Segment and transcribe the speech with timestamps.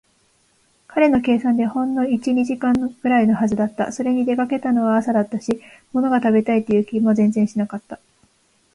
[0.87, 3.91] 彼の計算ではほんの一、二時間ぐらいのはずだった。
[3.91, 5.61] それに、出かけたのは朝だったし、
[5.93, 7.99] ものが食べたいという気も全然しなかった。